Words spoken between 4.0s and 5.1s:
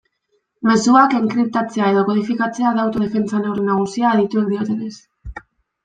adituek diotenez.